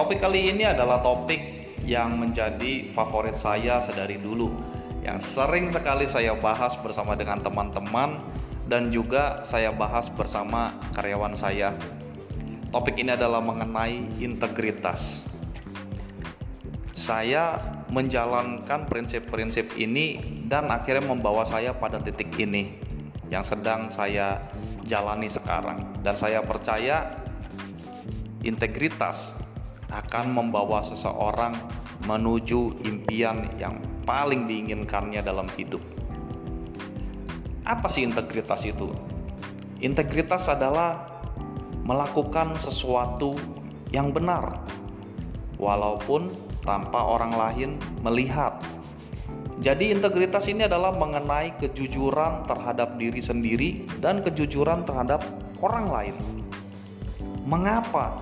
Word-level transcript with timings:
Topik 0.00 0.16
kali 0.16 0.48
ini 0.48 0.64
adalah 0.64 1.04
topik 1.04 1.76
yang 1.84 2.16
menjadi 2.16 2.88
favorit 2.96 3.36
saya 3.36 3.84
sedari 3.84 4.16
dulu, 4.16 4.48
yang 5.04 5.20
sering 5.20 5.68
sekali 5.68 6.08
saya 6.08 6.32
bahas 6.40 6.72
bersama 6.80 7.12
dengan 7.12 7.44
teman-teman 7.44 8.16
dan 8.64 8.88
juga 8.88 9.44
saya 9.44 9.68
bahas 9.68 10.08
bersama 10.08 10.72
karyawan 10.96 11.36
saya. 11.36 11.76
Topik 12.72 12.96
ini 12.96 13.12
adalah 13.12 13.44
mengenai 13.44 14.24
integritas. 14.24 15.28
Saya 16.96 17.60
menjalankan 17.92 18.88
prinsip-prinsip 18.88 19.76
ini 19.76 20.16
dan 20.48 20.72
akhirnya 20.72 21.12
membawa 21.12 21.44
saya 21.44 21.76
pada 21.76 22.00
titik 22.00 22.32
ini 22.40 22.72
yang 23.28 23.44
sedang 23.44 23.92
saya 23.92 24.48
jalani 24.80 25.28
sekarang 25.28 25.92
dan 26.00 26.16
saya 26.16 26.40
percaya 26.40 27.20
integritas 28.40 29.36
akan 29.90 30.32
membawa 30.34 30.80
seseorang 30.80 31.54
menuju 32.06 32.80
impian 32.86 33.50
yang 33.58 33.82
paling 34.06 34.46
diinginkannya 34.46 35.20
dalam 35.20 35.50
hidup. 35.58 35.82
Apa 37.66 37.86
sih 37.86 38.06
integritas 38.06 38.64
itu? 38.66 38.90
Integritas 39.84 40.48
adalah 40.48 41.22
melakukan 41.84 42.56
sesuatu 42.56 43.36
yang 43.90 44.14
benar, 44.14 44.62
walaupun 45.58 46.30
tanpa 46.62 47.02
orang 47.02 47.32
lain 47.34 47.70
melihat. 48.06 48.58
Jadi, 49.60 49.92
integritas 49.92 50.48
ini 50.48 50.64
adalah 50.64 50.96
mengenai 50.96 51.52
kejujuran 51.60 52.48
terhadap 52.48 52.96
diri 52.96 53.20
sendiri 53.20 53.84
dan 54.00 54.24
kejujuran 54.24 54.88
terhadap 54.88 55.20
orang 55.60 55.86
lain. 55.92 56.16
Mengapa 57.44 58.16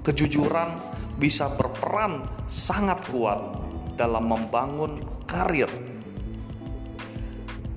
kejujuran 0.00 0.80
bisa 1.18 1.50
berperan 1.58 2.24
sangat 2.46 3.02
kuat 3.10 3.58
dalam 3.98 4.30
membangun 4.30 5.02
karir. 5.26 5.68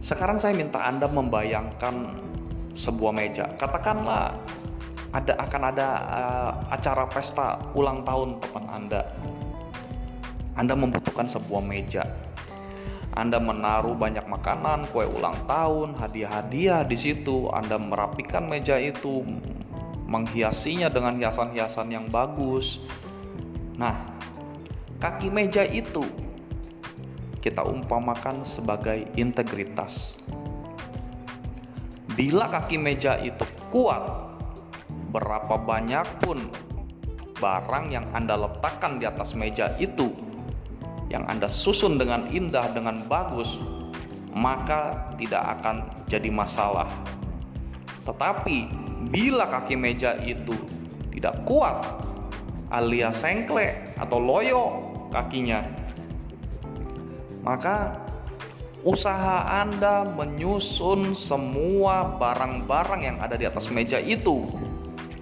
Sekarang 0.02 0.38
saya 0.38 0.54
minta 0.54 0.82
Anda 0.86 1.10
membayangkan 1.10 2.22
sebuah 2.78 3.14
meja. 3.14 3.50
Katakanlah 3.58 4.34
ada 5.12 5.34
akan 5.36 5.62
ada 5.74 5.90
uh, 6.08 6.52
acara 6.72 7.04
pesta 7.10 7.60
ulang 7.76 8.06
tahun 8.06 8.40
teman 8.40 8.66
Anda. 8.70 9.02
Anda 10.56 10.74
membutuhkan 10.78 11.28
sebuah 11.28 11.66
meja. 11.66 12.06
Anda 13.12 13.44
menaruh 13.44 13.92
banyak 13.92 14.24
makanan, 14.24 14.88
kue 14.96 15.04
ulang 15.04 15.36
tahun, 15.44 16.00
hadiah-hadiah 16.00 16.88
di 16.88 16.96
situ. 16.96 17.52
Anda 17.52 17.76
merapikan 17.76 18.48
meja 18.48 18.80
itu, 18.80 19.28
menghiasinya 20.08 20.88
dengan 20.88 21.20
hiasan-hiasan 21.20 21.92
yang 21.92 22.08
bagus, 22.08 22.80
Nah, 23.82 23.98
kaki 25.02 25.34
meja 25.34 25.66
itu 25.66 26.06
kita 27.42 27.66
umpamakan 27.66 28.46
sebagai 28.46 29.10
integritas. 29.18 30.22
Bila 32.14 32.46
kaki 32.46 32.78
meja 32.78 33.18
itu 33.18 33.42
kuat, 33.74 34.06
berapa 35.10 35.58
banyak 35.58 36.06
pun 36.22 36.46
barang 37.42 37.90
yang 37.90 38.06
Anda 38.14 38.38
letakkan 38.38 39.02
di 39.02 39.10
atas 39.10 39.34
meja 39.34 39.74
itu 39.82 40.14
yang 41.10 41.26
Anda 41.26 41.50
susun 41.50 41.98
dengan 41.98 42.30
indah, 42.30 42.70
dengan 42.78 43.02
bagus, 43.10 43.58
maka 44.38 45.10
tidak 45.18 45.58
akan 45.58 46.06
jadi 46.06 46.30
masalah. 46.30 46.86
Tetapi 48.06 48.70
bila 49.10 49.50
kaki 49.50 49.74
meja 49.74 50.22
itu 50.22 50.54
tidak 51.10 51.42
kuat, 51.50 52.11
alias 52.72 53.20
sengkle 53.20 53.96
atau 54.00 54.18
loyo 54.18 54.64
kakinya. 55.12 55.62
Maka 57.44 58.00
usaha 58.82 59.62
Anda 59.62 60.08
menyusun 60.08 61.14
semua 61.14 62.18
barang-barang 62.18 63.02
yang 63.04 63.18
ada 63.20 63.36
di 63.36 63.46
atas 63.46 63.68
meja 63.70 64.00
itu 64.00 64.48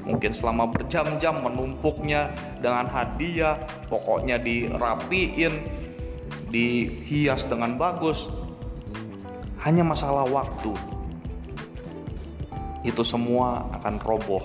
mungkin 0.09 0.33
selama 0.33 0.65
berjam-jam 0.73 1.45
menumpuknya 1.45 2.33
dengan 2.57 2.89
hadiah, 2.89 3.61
pokoknya 3.93 4.41
dirapiin, 4.41 5.53
dihias 6.49 7.45
dengan 7.45 7.77
bagus. 7.77 8.25
Hanya 9.61 9.85
masalah 9.85 10.25
waktu. 10.25 10.73
Itu 12.81 13.05
semua 13.05 13.69
akan 13.77 13.95
roboh. 14.01 14.41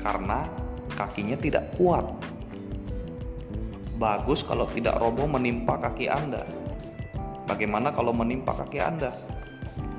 Karena 0.00 0.48
kakinya 0.96 1.36
tidak 1.36 1.76
kuat. 1.76 2.08
Bagus 4.00 4.40
kalau 4.44 4.68
tidak 4.72 4.96
roboh 4.96 5.28
menimpa 5.28 5.76
kaki 5.76 6.08
Anda. 6.08 6.44
Bagaimana 7.46 7.92
kalau 7.92 8.16
menimpa 8.16 8.56
kaki 8.56 8.80
Anda? 8.80 9.12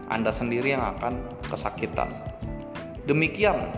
Anda 0.10 0.34
sendiri 0.34 0.74
yang 0.74 0.84
akan 0.98 1.22
kesakitan. 1.48 2.10
Demikian, 3.08 3.72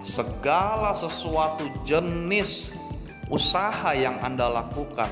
segala 0.00 0.94
sesuatu 0.94 1.66
jenis 1.82 2.70
usaha 3.28 3.92
yang 3.92 4.16
Anda 4.22 4.48
lakukan, 4.48 5.10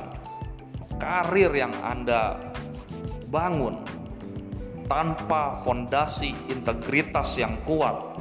karir 0.96 1.52
yang 1.52 1.74
Anda 1.82 2.38
bangun 3.28 3.82
tanpa 4.86 5.60
fondasi 5.66 6.32
integritas 6.46 7.34
yang 7.36 7.58
kuat, 7.66 8.16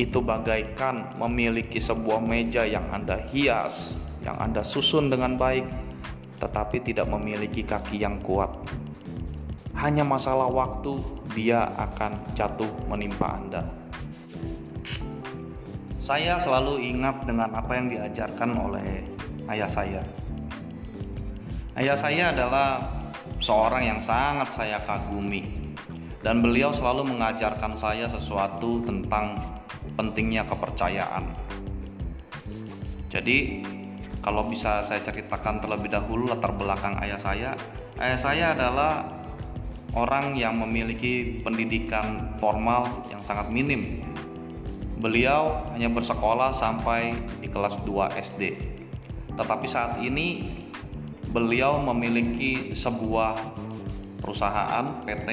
itu 0.00 0.24
bagaikan 0.24 1.12
memiliki 1.20 1.76
sebuah 1.76 2.24
meja 2.24 2.64
yang 2.64 2.88
Anda 2.88 3.20
hias, 3.28 3.92
yang 4.24 4.40
Anda 4.40 4.64
susun 4.64 5.12
dengan 5.12 5.36
baik, 5.36 5.68
tetapi 6.40 6.80
tidak 6.80 7.04
memiliki 7.12 7.60
kaki 7.60 8.00
yang 8.00 8.16
kuat. 8.24 8.48
Hanya 9.76 10.00
masalah 10.08 10.48
waktu, 10.48 10.96
dia 11.36 11.68
akan 11.76 12.16
jatuh 12.32 12.72
menimpa 12.88 13.28
Anda. 13.28 13.68
Saya 16.00 16.40
selalu 16.40 16.80
ingat 16.80 17.28
dengan 17.28 17.52
apa 17.52 17.76
yang 17.76 17.92
diajarkan 17.92 18.56
oleh 18.56 19.04
ayah 19.52 19.68
saya. 19.68 20.00
Ayah 21.76 21.96
saya 22.00 22.32
adalah 22.32 22.88
seorang 23.36 23.84
yang 23.84 24.00
sangat 24.00 24.48
saya 24.56 24.80
kagumi, 24.80 25.59
dan 26.20 26.44
beliau 26.44 26.68
selalu 26.68 27.16
mengajarkan 27.16 27.80
saya 27.80 28.04
sesuatu 28.12 28.84
tentang 28.84 29.40
pentingnya 29.96 30.44
kepercayaan. 30.44 31.32
Jadi, 33.08 33.64
kalau 34.20 34.44
bisa 34.46 34.84
saya 34.84 35.00
ceritakan 35.00 35.64
terlebih 35.64 35.88
dahulu 35.88 36.28
latar 36.28 36.52
belakang 36.52 37.00
ayah 37.00 37.16
saya, 37.16 37.50
ayah 37.96 38.20
saya 38.20 38.44
adalah 38.52 39.08
orang 39.96 40.36
yang 40.36 40.60
memiliki 40.60 41.40
pendidikan 41.40 42.36
formal 42.36 42.86
yang 43.08 43.24
sangat 43.24 43.48
minim. 43.48 44.04
Beliau 45.00 45.64
hanya 45.72 45.88
bersekolah 45.88 46.52
sampai 46.52 47.16
di 47.40 47.48
kelas 47.48 47.80
2 47.88 48.20
SD. 48.20 48.42
Tetapi 49.32 49.66
saat 49.66 49.96
ini 50.04 50.44
beliau 51.32 51.80
memiliki 51.80 52.76
sebuah 52.76 53.40
perusahaan 54.20 55.00
PT 55.08 55.28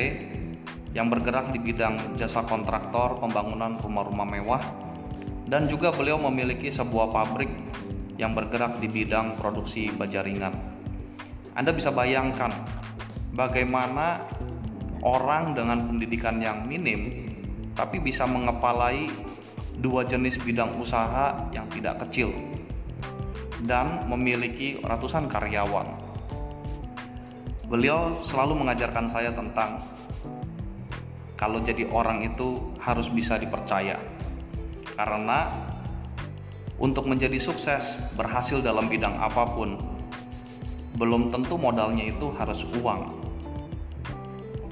yang 0.96 1.12
bergerak 1.12 1.52
di 1.52 1.60
bidang 1.60 2.16
jasa 2.16 2.44
kontraktor 2.48 3.20
pembangunan 3.20 3.76
rumah-rumah 3.80 4.28
mewah 4.28 4.64
dan 5.48 5.68
juga 5.68 5.92
beliau 5.96 6.20
memiliki 6.20 6.68
sebuah 6.68 7.12
pabrik 7.12 7.52
yang 8.20 8.36
bergerak 8.36 8.80
di 8.84 8.88
bidang 8.92 9.40
produksi 9.40 9.88
baja 9.94 10.24
ringan. 10.24 10.54
Anda 11.58 11.72
bisa 11.74 11.90
bayangkan 11.90 12.52
bagaimana 13.34 14.26
orang 15.06 15.54
dengan 15.54 15.88
pendidikan 15.88 16.42
yang 16.42 16.66
minim 16.66 17.30
tapi 17.78 18.02
bisa 18.02 18.26
mengepalai 18.26 19.08
dua 19.78 20.02
jenis 20.02 20.42
bidang 20.42 20.74
usaha 20.82 21.38
yang 21.54 21.70
tidak 21.70 22.02
kecil 22.06 22.34
dan 23.66 24.06
memiliki 24.10 24.82
ratusan 24.82 25.30
karyawan. 25.30 25.86
Beliau 27.70 28.18
selalu 28.26 28.66
mengajarkan 28.66 29.12
saya 29.12 29.30
tentang 29.34 29.84
kalau 31.38 31.62
jadi 31.62 31.86
orang 31.94 32.26
itu 32.26 32.74
harus 32.82 33.08
bisa 33.14 33.38
dipercaya. 33.38 34.02
Karena 34.98 35.54
untuk 36.82 37.06
menjadi 37.06 37.38
sukses, 37.38 37.94
berhasil 38.18 38.58
dalam 38.66 38.90
bidang 38.90 39.14
apa 39.22 39.46
pun, 39.46 39.78
belum 40.98 41.30
tentu 41.30 41.62
modalnya 41.62 42.10
itu 42.10 42.34
harus 42.42 42.66
uang. 42.82 43.14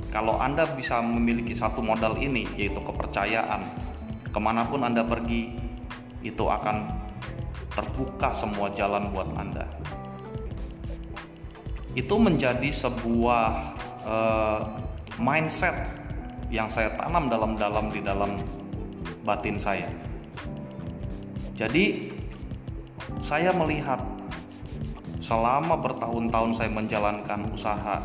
Kalau 0.09 0.41
Anda 0.41 0.65
bisa 0.73 1.05
memiliki 1.05 1.53
satu 1.53 1.85
modal 1.85 2.17
ini, 2.17 2.49
yaitu 2.57 2.81
kepercayaan, 2.81 3.61
ke 4.33 4.39
mana 4.41 4.65
pun 4.65 4.81
Anda 4.81 5.05
pergi, 5.05 5.53
itu 6.25 6.49
akan 6.49 6.89
terbuka 7.77 8.33
semua 8.33 8.73
jalan 8.73 9.13
buat 9.13 9.29
Anda. 9.37 9.69
Itu 11.93 12.17
menjadi 12.17 12.73
sebuah 12.73 13.45
uh, 14.07 14.61
mindset 15.21 16.04
yang 16.53 16.69
saya 16.69 16.93
tanam 16.97 17.27
dalam-dalam 17.27 17.89
di 17.89 18.01
dalam 18.05 18.41
batin 19.25 19.57
saya. 19.57 19.89
Jadi 21.55 22.11
saya 23.21 23.49
melihat 23.55 24.01
selama 25.25 25.79
bertahun-tahun 25.81 26.51
saya 26.53 26.69
menjalankan 26.69 27.49
usaha 27.49 27.97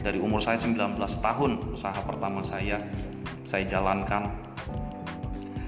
dari 0.00 0.22
umur 0.22 0.38
saya 0.38 0.56
19 0.62 0.96
tahun 0.96 1.52
usaha 1.74 1.98
pertama 2.06 2.40
saya 2.40 2.78
saya 3.44 3.66
jalankan 3.66 4.30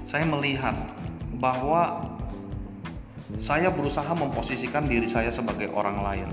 saya 0.07 0.23
melihat 0.23 0.73
bahwa 1.37 2.15
saya 3.37 3.67
berusaha 3.69 4.09
memposisikan 4.15 4.87
diri 4.87 5.05
saya 5.09 5.29
sebagai 5.29 5.67
orang 5.75 5.99
lain 6.01 6.29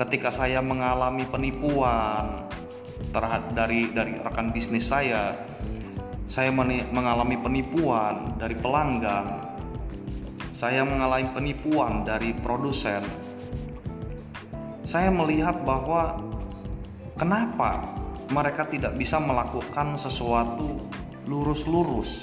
ketika 0.00 0.32
saya 0.32 0.64
mengalami 0.64 1.28
penipuan 1.28 2.48
terhadap 3.10 3.52
dari 3.54 3.90
dari 3.90 4.18
rekan 4.18 4.54
bisnis 4.54 4.86
saya. 4.86 5.34
Saya 6.30 6.54
mengalami 6.94 7.34
penipuan 7.42 8.38
dari 8.38 8.54
pelanggan. 8.54 9.50
Saya 10.54 10.86
mengalami 10.86 11.26
penipuan 11.34 12.06
dari 12.06 12.30
produsen. 12.38 13.02
Saya 14.86 15.10
melihat 15.10 15.58
bahwa 15.66 16.22
kenapa 17.18 17.82
mereka 18.30 18.66
tidak 18.70 18.94
bisa 18.94 19.18
melakukan 19.18 19.98
sesuatu 19.98 20.86
lurus-lurus? 21.26 22.22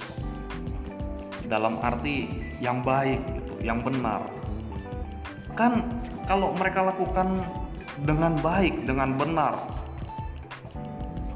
Dalam 1.48 1.80
arti 1.84 2.28
yang 2.64 2.80
baik 2.84 3.20
gitu, 3.44 3.56
yang 3.64 3.84
benar. 3.84 4.24
Kan 5.56 5.84
kalau 6.28 6.52
mereka 6.56 6.84
lakukan 6.84 7.44
dengan 8.04 8.36
baik, 8.40 8.84
dengan 8.84 9.16
benar, 9.16 9.56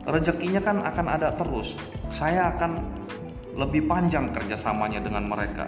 rezekinya 0.08 0.62
kan 0.62 0.82
akan 0.82 1.08
ada 1.08 1.34
terus. 1.38 1.78
Saya 2.14 2.54
akan 2.56 2.82
lebih 3.58 3.86
panjang 3.86 4.32
kerjasamanya 4.32 5.04
dengan 5.04 5.28
mereka. 5.28 5.68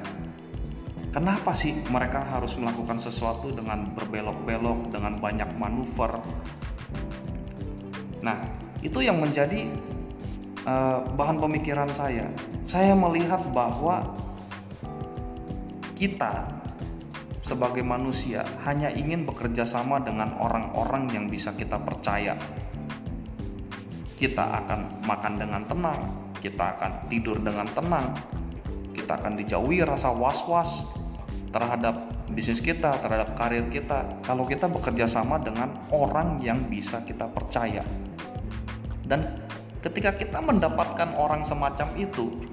Kenapa 1.13 1.53
sih 1.53 1.77
mereka 1.93 2.25
harus 2.25 2.57
melakukan 2.57 2.97
sesuatu 2.97 3.53
dengan 3.53 3.85
berbelok-belok, 3.93 4.89
dengan 4.89 5.21
banyak 5.21 5.49
manuver? 5.61 6.17
Nah, 8.25 8.41
itu 8.81 8.97
yang 9.05 9.21
menjadi 9.21 9.69
uh, 10.65 11.05
bahan 11.13 11.37
pemikiran 11.37 11.93
saya. 11.93 12.25
Saya 12.65 12.97
melihat 12.97 13.45
bahwa 13.53 14.17
kita 15.93 16.49
sebagai 17.43 17.83
manusia 17.83 18.41
hanya 18.63 18.89
ingin 18.89 19.27
bekerja 19.27 19.67
sama 19.67 19.99
dengan 20.01 20.33
orang-orang 20.39 21.11
yang 21.11 21.25
bisa 21.27 21.53
kita 21.53 21.77
percaya. 21.77 22.39
Kita 24.23 24.63
akan 24.63 25.03
makan 25.03 25.35
dengan 25.35 25.67
tenang, 25.67 26.31
kita 26.39 26.79
akan 26.79 27.11
tidur 27.11 27.43
dengan 27.43 27.67
tenang, 27.75 28.15
kita 28.95 29.19
akan 29.19 29.35
dijauhi 29.35 29.83
rasa 29.83 30.15
was-was, 30.15 30.79
terhadap 31.51 32.07
bisnis 32.31 32.63
kita, 32.63 33.03
terhadap 33.03 33.35
karir 33.35 33.67
kita, 33.67 34.23
kalau 34.23 34.47
kita 34.47 34.71
bekerja 34.71 35.11
sama 35.11 35.43
dengan 35.43 35.75
orang 35.91 36.39
yang 36.39 36.63
bisa 36.71 37.03
kita 37.03 37.27
percaya. 37.27 37.83
Dan 39.03 39.43
ketika 39.83 40.15
kita 40.15 40.39
mendapatkan 40.39 41.19
orang 41.19 41.43
semacam 41.43 41.91
itu, 41.99 42.47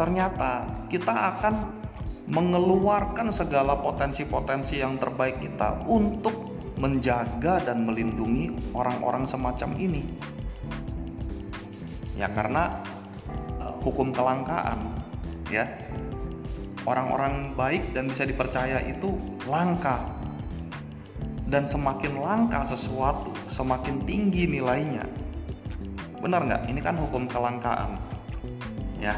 ternyata 0.00 0.64
kita 0.88 1.12
akan 1.12 1.76
mengeluarkan 2.24 3.36
segala 3.36 3.76
potensi-potensi 3.84 4.80
yang 4.80 4.96
terbaik 4.96 5.44
kita 5.44 5.84
untuk 5.84 6.56
menjaga 6.80 7.60
dan 7.68 7.84
melindungi 7.84 8.72
orang-orang 8.72 9.28
semacam 9.28 9.76
ini. 9.76 10.02
Ya 12.18 12.26
karena 12.26 12.82
uh, 13.62 13.78
hukum 13.78 14.10
kelangkaan 14.10 14.90
ya 15.48 15.64
orang-orang 16.82 17.54
baik 17.54 17.94
dan 17.94 18.10
bisa 18.10 18.26
dipercaya 18.26 18.82
itu 18.82 19.14
langka. 19.46 20.02
Dan 21.48 21.64
semakin 21.64 22.20
langka 22.20 22.60
sesuatu 22.60 23.32
semakin 23.48 24.04
tinggi 24.04 24.44
nilainya. 24.44 25.06
Benar 26.20 26.44
nggak? 26.44 26.62
Ini 26.68 26.80
kan 26.82 26.98
hukum 27.00 27.24
kelangkaan 27.24 27.96
ya. 29.00 29.14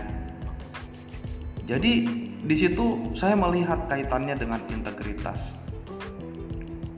Jadi 1.67 2.06
di 2.41 2.56
situ 2.56 3.14
saya 3.17 3.35
melihat 3.35 3.88
kaitannya 3.88 4.37
dengan 4.37 4.61
integritas. 4.70 5.58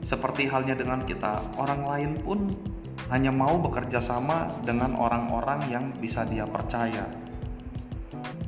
Seperti 0.03 0.45
halnya 0.51 0.75
dengan 0.75 1.01
kita 1.07 1.39
orang 1.55 1.81
lain 1.87 2.11
pun 2.21 2.51
hanya 3.09 3.33
mau 3.33 3.59
bekerja 3.59 4.01
sama 4.01 4.49
dengan 4.65 4.97
orang-orang 4.97 5.69
yang 5.69 5.85
bisa 5.97 6.25
dia 6.25 6.45
percaya 6.45 7.23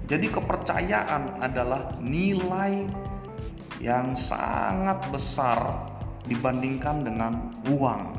jadi 0.06 0.30
kepercayaan 0.30 1.42
adalah 1.42 1.98
nilai 1.98 2.86
yang 3.82 4.14
sangat 4.14 5.02
besar 5.10 5.90
dibandingkan 6.30 7.02
dengan 7.02 7.34
uang. 7.74 8.14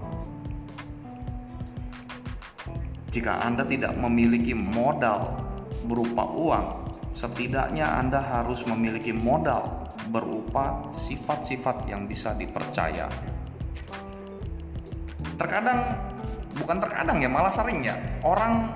Jika 3.14 3.38
Anda 3.38 3.62
tidak 3.62 3.94
memiliki 3.94 4.50
modal 4.50 5.38
berupa 5.87 6.26
uang, 6.26 6.67
setidaknya 7.14 7.87
Anda 7.87 8.19
harus 8.19 8.67
memiliki 8.67 9.14
modal 9.14 9.87
berupa 10.11 10.90
sifat-sifat 10.90 11.87
yang 11.87 12.11
bisa 12.11 12.34
dipercaya. 12.34 13.06
Terkadang, 15.36 15.78
bukan 16.56 16.76
terkadang 16.80 17.20
ya, 17.20 17.28
malah 17.28 17.52
sering 17.52 17.84
ya, 17.84 17.96
orang 18.24 18.72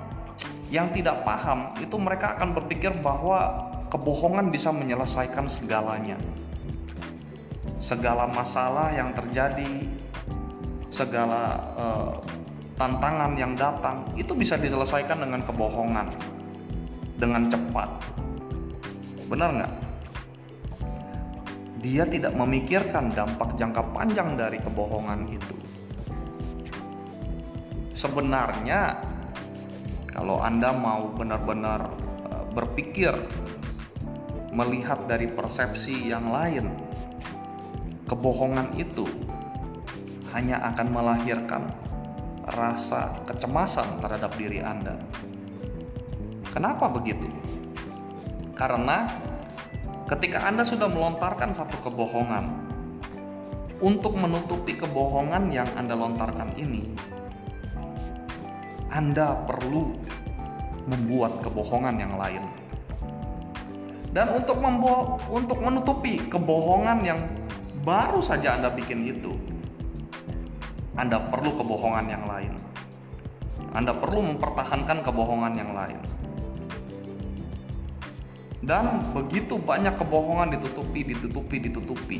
yang 0.71 0.87
tidak 0.95 1.27
paham 1.27 1.75
itu 1.83 1.97
mereka 1.99 2.37
akan 2.39 2.55
berpikir 2.55 2.95
bahwa 3.03 3.67
kebohongan 3.91 4.53
bisa 4.53 4.71
menyelesaikan 4.71 5.51
segalanya. 5.51 6.15
Segala 7.81 8.29
masalah 8.29 8.93
yang 8.93 9.11
terjadi, 9.11 9.89
segala 10.93 11.59
uh, 11.75 12.13
tantangan 12.79 13.35
yang 13.35 13.53
datang 13.57 14.05
itu 14.15 14.31
bisa 14.37 14.55
diselesaikan 14.55 15.17
dengan 15.21 15.41
kebohongan 15.43 16.07
dengan 17.19 17.51
cepat. 17.51 17.89
Benar 19.29 19.49
nggak? 19.53 19.73
Dia 21.81 22.05
tidak 22.05 22.33
memikirkan 22.37 23.09
dampak 23.13 23.57
jangka 23.57 23.81
panjang 23.93 24.37
dari 24.37 24.61
kebohongan 24.61 25.25
itu. 25.33 25.55
Sebenarnya 27.91 28.97
kalau 30.11 30.39
Anda 30.43 30.71
mau 30.75 31.11
benar-benar 31.11 31.91
eh, 32.27 32.45
berpikir 32.51 33.13
melihat 34.51 35.07
dari 35.07 35.31
persepsi 35.31 36.11
yang 36.11 36.31
lain, 36.31 36.75
kebohongan 38.11 38.75
itu 38.75 39.07
hanya 40.35 40.59
akan 40.71 40.87
melahirkan 40.91 41.71
rasa 42.51 43.15
kecemasan 43.23 44.03
terhadap 44.03 44.35
diri 44.35 44.59
Anda. 44.59 44.99
Kenapa 46.51 46.91
begitu? 46.91 47.31
Karena 48.51 49.07
ketika 50.11 50.43
Anda 50.43 50.67
sudah 50.67 50.91
melontarkan 50.91 51.55
satu 51.55 51.79
kebohongan, 51.79 52.71
untuk 53.81 54.13
menutupi 54.13 54.77
kebohongan 54.77 55.49
yang 55.49 55.65
Anda 55.73 55.97
lontarkan 55.97 56.53
ini, 56.59 56.91
anda 58.91 59.47
perlu 59.47 59.95
membuat 60.83 61.39
kebohongan 61.39 61.95
yang 61.95 62.19
lain. 62.19 62.43
Dan 64.11 64.35
untuk 64.35 64.59
untuk 65.31 65.57
menutupi 65.63 66.19
kebohongan 66.27 66.99
yang 67.07 67.19
baru 67.87 68.19
saja 68.19 68.59
Anda 68.59 68.67
bikin 68.67 69.07
itu, 69.07 69.31
Anda 70.99 71.23
perlu 71.31 71.55
kebohongan 71.55 72.05
yang 72.11 72.27
lain. 72.27 72.59
Anda 73.71 73.95
perlu 73.95 74.35
mempertahankan 74.35 74.99
kebohongan 75.07 75.53
yang 75.55 75.71
lain. 75.71 75.99
Dan 78.59 79.15
begitu 79.15 79.55
banyak 79.55 79.95
kebohongan 79.95 80.59
ditutupi, 80.59 81.07
ditutupi, 81.07 81.57
ditutupi. 81.63 82.19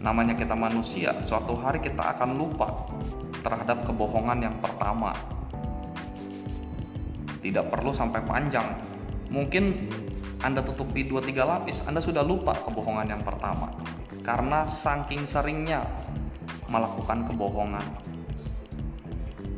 Namanya 0.00 0.32
kita 0.32 0.56
manusia, 0.56 1.12
suatu 1.20 1.52
hari 1.52 1.84
kita 1.84 2.16
akan 2.16 2.40
lupa 2.40 2.88
terhadap 3.44 3.84
kebohongan 3.84 4.40
yang 4.40 4.56
pertama. 4.58 5.12
Tidak 7.44 7.68
perlu 7.68 7.92
sampai 7.92 8.24
panjang. 8.24 8.72
Mungkin 9.28 9.92
Anda 10.40 10.64
tutupi 10.64 11.04
2-3 11.04 11.44
lapis, 11.44 11.84
Anda 11.84 12.00
sudah 12.00 12.24
lupa 12.24 12.56
kebohongan 12.64 13.06
yang 13.12 13.22
pertama. 13.22 13.68
Karena 14.24 14.64
saking 14.64 15.28
seringnya 15.28 15.84
melakukan 16.72 17.28
kebohongan. 17.28 17.84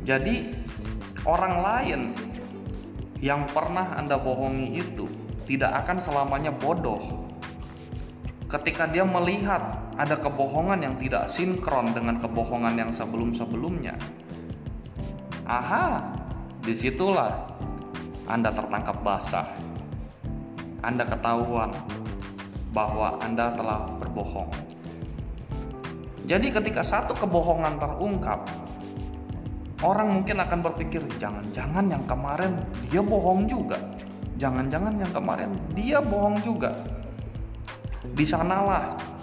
Jadi, 0.03 0.51
orang 1.23 1.55
lain 1.63 2.01
yang 3.23 3.47
pernah 3.47 3.95
Anda 3.95 4.19
bohongi 4.19 4.83
itu 4.83 5.07
tidak 5.47 5.87
akan 5.87 6.03
selamanya 6.03 6.51
bodoh 6.51 7.27
ketika 8.51 8.87
dia 8.87 9.03
melihat 9.03 9.86
ada 9.97 10.17
kebohongan 10.21 10.85
yang 10.85 10.95
tidak 11.01 11.25
sinkron 11.25 11.97
dengan 11.97 12.21
kebohongan 12.21 12.77
yang 12.77 12.91
sebelum-sebelumnya. 12.93 13.97
Aha, 15.49 16.05
di 16.61 16.77
situlah 16.77 17.49
Anda 18.29 18.53
tertangkap 18.53 19.01
basah. 19.01 19.49
Anda 20.85 21.09
ketahuan 21.09 21.73
bahwa 22.77 23.17
Anda 23.25 23.57
telah 23.57 23.89
berbohong. 23.97 24.53
Jadi 26.29 26.53
ketika 26.53 26.85
satu 26.85 27.17
kebohongan 27.17 27.81
terungkap, 27.81 28.45
orang 29.81 30.21
mungkin 30.21 30.37
akan 30.45 30.59
berpikir 30.61 31.01
jangan-jangan 31.17 31.89
yang 31.89 32.05
kemarin 32.05 32.53
dia 32.91 33.01
bohong 33.01 33.49
juga. 33.49 33.81
Jangan-jangan 34.37 35.01
yang 35.01 35.13
kemarin 35.17 35.57
dia 35.73 36.05
bohong 36.05 36.45
juga. 36.45 36.77
Di 38.13 38.27
sanalah 38.27 39.16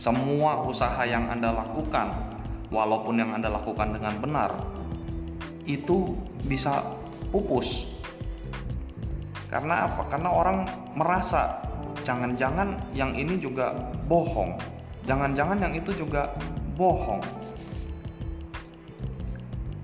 semua 0.00 0.64
usaha 0.64 1.04
yang 1.04 1.28
Anda 1.28 1.52
lakukan, 1.52 2.08
walaupun 2.72 3.20
yang 3.20 3.36
Anda 3.36 3.52
lakukan 3.52 3.92
dengan 3.92 4.16
benar, 4.16 4.48
itu 5.68 6.16
bisa 6.48 6.80
pupus. 7.28 7.84
Karena 9.52 9.84
apa? 9.84 10.08
Karena 10.08 10.32
orang 10.32 10.64
merasa 10.96 11.60
jangan-jangan 12.00 12.96
yang 12.96 13.12
ini 13.12 13.36
juga 13.36 13.76
bohong 14.08 14.80
Jangan-jangan 15.10 15.58
yang 15.58 15.72
itu 15.72 15.90
juga 15.96 16.30
bohong. 16.76 17.18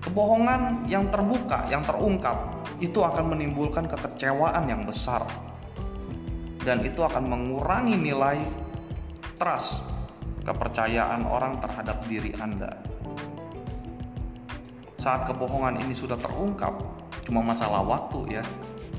Kebohongan 0.07 0.87
yang 0.87 1.09
terbuka, 1.11 1.67
yang 1.67 1.83
terungkap, 1.83 2.63
itu 2.79 3.01
akan 3.01 3.35
menimbulkan 3.35 3.89
kekecewaan 3.89 4.69
yang 4.69 4.85
besar. 4.85 5.25
Dan 6.61 6.79
itu 6.85 7.03
akan 7.03 7.27
mengurangi 7.27 7.99
nilai 7.99 8.39
trust, 9.35 9.83
kepercayaan 10.47 11.27
orang 11.27 11.59
terhadap 11.59 11.99
diri 12.07 12.31
Anda. 12.39 12.71
Saat 14.95 15.27
kebohongan 15.27 15.83
ini 15.83 15.91
sudah 15.91 16.15
terungkap, 16.15 16.71
cuma 17.27 17.43
masalah 17.43 17.83
waktu 17.83 18.39
ya. 18.39 18.43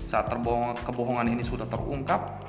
Saat 0.04 0.28
kebohongan 0.84 1.32
ini 1.32 1.40
sudah 1.40 1.64
terungkap, 1.64 2.44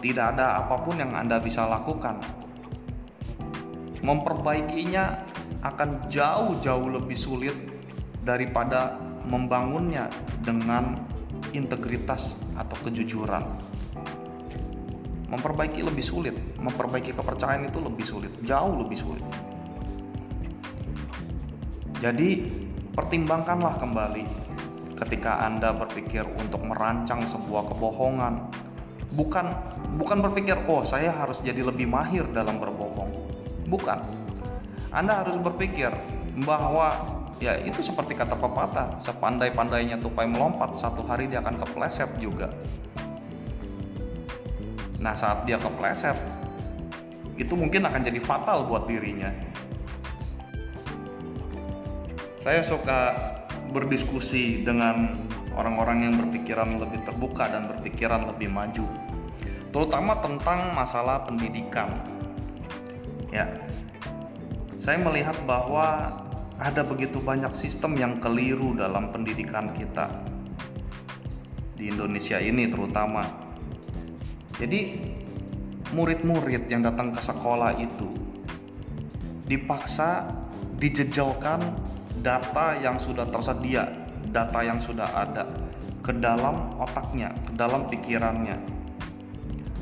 tidak 0.00 0.32
ada 0.36 0.64
apa 0.64 0.80
pun 0.80 0.96
yang 0.96 1.12
Anda 1.12 1.36
bisa 1.36 1.68
lakukan 1.68 2.38
memperbaikinya 4.02 5.26
akan 5.64 6.06
jauh-jauh 6.06 6.88
lebih 6.88 7.18
sulit 7.18 7.54
daripada 8.22 8.94
membangunnya 9.26 10.06
dengan 10.46 10.96
integritas 11.52 12.38
atau 12.54 12.76
kejujuran. 12.86 13.67
Memperbaiki 15.28 15.84
lebih 15.84 16.00
sulit, 16.00 16.36
memperbaiki 16.56 17.12
kepercayaan 17.12 17.68
itu 17.68 17.78
lebih 17.84 18.04
sulit, 18.04 18.32
jauh 18.48 18.80
lebih 18.80 18.96
sulit. 18.96 19.24
Jadi, 22.00 22.48
pertimbangkanlah 22.96 23.76
kembali 23.76 24.24
ketika 24.98 25.46
Anda 25.46 25.70
berpikir 25.76 26.26
untuk 26.38 26.66
merancang 26.66 27.22
sebuah 27.28 27.70
kebohongan. 27.70 28.50
Bukan 29.14 29.46
bukan 29.96 30.18
berpikir, 30.20 30.58
"Oh, 30.68 30.82
saya 30.82 31.14
harus 31.14 31.38
jadi 31.40 31.62
lebih 31.62 31.86
mahir 31.86 32.26
dalam 32.34 32.58
berbohong." 32.58 33.08
Bukan. 33.70 33.98
Anda 34.90 35.22
harus 35.22 35.36
berpikir 35.38 35.92
bahwa 36.42 37.18
ya 37.38 37.54
itu 37.62 37.84
seperti 37.84 38.18
kata 38.18 38.34
pepatah, 38.34 38.98
sepandai-pandainya 38.98 40.02
tupai 40.02 40.26
melompat, 40.26 40.74
satu 40.78 41.06
hari 41.06 41.30
dia 41.30 41.38
akan 41.42 41.60
kepleset 41.62 42.10
juga. 42.18 42.50
Nah, 44.98 45.14
saat 45.14 45.46
dia 45.46 45.58
kepleset, 45.58 46.18
itu 47.38 47.54
mungkin 47.54 47.86
akan 47.86 48.02
jadi 48.02 48.18
fatal 48.18 48.66
buat 48.66 48.90
dirinya. 48.90 49.30
Saya 52.38 52.62
suka 52.62 53.14
berdiskusi 53.70 54.66
dengan 54.66 55.14
orang-orang 55.54 56.10
yang 56.10 56.14
berpikiran 56.18 56.78
lebih 56.82 57.02
terbuka 57.06 57.50
dan 57.50 57.70
berpikiran 57.70 58.26
lebih 58.30 58.50
maju, 58.50 58.86
terutama 59.70 60.18
tentang 60.22 60.74
masalah 60.74 61.22
pendidikan 61.26 62.18
Ya, 63.28 63.44
saya 64.80 64.96
melihat 65.04 65.36
bahwa 65.44 66.16
ada 66.56 66.80
begitu 66.80 67.20
banyak 67.20 67.52
sistem 67.52 67.92
yang 68.00 68.16
keliru 68.16 68.72
dalam 68.72 69.12
pendidikan 69.12 69.68
kita 69.76 70.08
di 71.76 71.92
Indonesia 71.92 72.40
ini 72.40 72.72
terutama. 72.72 73.47
Jadi 74.58 74.98
murid-murid 75.94 76.66
yang 76.66 76.82
datang 76.82 77.14
ke 77.14 77.22
sekolah 77.22 77.78
itu 77.78 78.10
dipaksa 79.48 80.28
dijejelkan 80.76 81.72
data 82.20 82.76
yang 82.82 83.00
sudah 83.00 83.24
tersedia, 83.30 83.88
data 84.28 84.60
yang 84.60 84.82
sudah 84.82 85.08
ada 85.14 85.46
ke 86.04 86.12
dalam 86.18 86.74
otaknya, 86.76 87.32
ke 87.46 87.52
dalam 87.56 87.88
pikirannya. 87.88 88.58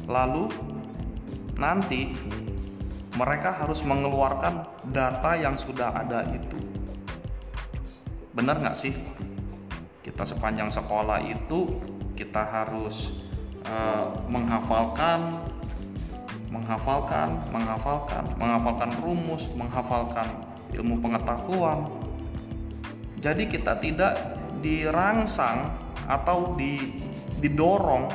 Lalu 0.07 0.47
nanti 1.59 2.15
mereka 3.17 3.65
harus 3.65 3.81
mengeluarkan 3.81 4.69
data 4.93 5.35
yang 5.41 5.57
sudah 5.57 5.91
ada 5.91 6.23
itu. 6.31 6.61
Benar 8.37 8.61
nggak 8.61 8.77
sih? 8.77 8.93
Kita 10.05 10.23
sepanjang 10.23 10.69
sekolah 10.71 11.25
itu 11.25 11.81
kita 12.15 12.45
harus 12.45 13.26
uh, 13.71 14.15
menghafalkan, 14.31 15.43
menghafalkan, 16.51 17.29
menghafalkan, 17.51 18.25
menghafalkan 18.39 18.91
rumus, 19.03 19.47
menghafalkan 19.55 20.27
ilmu 20.75 20.99
pengetahuan. 21.03 21.91
Jadi 23.21 23.49
kita 23.51 23.79
tidak 23.83 24.39
dirangsang 24.63 25.73
atau 26.07 26.55
didorong 27.43 28.07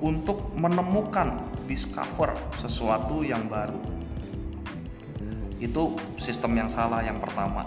untuk 0.00 0.52
menemukan 0.56 1.40
discover 1.68 2.32
sesuatu 2.60 3.24
yang 3.24 3.48
baru 3.48 3.96
itu 5.56 5.96
sistem 6.20 6.52
yang 6.60 6.68
salah 6.68 7.00
yang 7.00 7.16
pertama. 7.16 7.64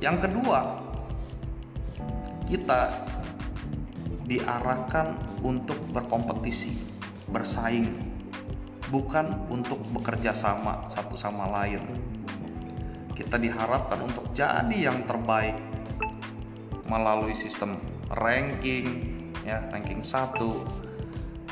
Yang 0.00 0.28
kedua, 0.28 0.80
kita 2.48 3.04
diarahkan 4.28 5.16
untuk 5.40 5.80
berkompetisi, 5.90 6.76
bersaing, 7.32 7.88
bukan 8.92 9.48
untuk 9.48 9.80
bekerja 9.96 10.36
sama 10.36 10.84
satu 10.92 11.16
sama 11.16 11.48
lain. 11.48 11.80
Kita 13.16 13.40
diharapkan 13.40 14.04
untuk 14.04 14.30
jadi 14.36 14.92
yang 14.92 15.08
terbaik 15.08 15.56
melalui 16.86 17.32
sistem 17.32 17.80
ranking, 18.12 19.16
ya 19.42 19.64
ranking 19.72 20.04
satu. 20.04 20.62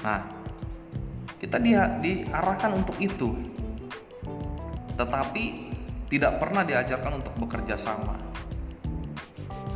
Nah, 0.04 0.20
kita 1.40 1.56
dia 1.58 1.96
diarahkan 1.98 2.76
untuk 2.76 2.94
itu 3.00 3.56
tetapi 4.96 5.44
tidak 6.08 6.40
pernah 6.40 6.64
diajarkan 6.64 7.20
untuk 7.20 7.34
bekerja 7.36 7.76
sama. 7.76 8.16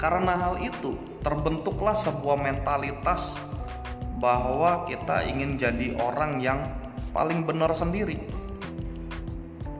Karena 0.00 0.32
hal 0.32 0.64
itu, 0.64 0.96
terbentuklah 1.20 1.96
sebuah 1.96 2.36
mentalitas 2.40 3.36
bahwa 4.20 4.84
kita 4.84 5.24
ingin 5.28 5.56
jadi 5.56 5.96
orang 6.00 6.40
yang 6.40 6.60
paling 7.12 7.44
benar 7.44 7.72
sendiri. 7.72 8.20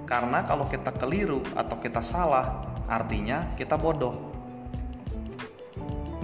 Karena 0.09 0.43
kalau 0.43 0.67
kita 0.67 0.91
keliru 0.97 1.45
atau 1.55 1.77
kita 1.79 2.03
salah, 2.03 2.67
artinya 2.91 3.55
kita 3.55 3.79
bodoh. 3.79 4.33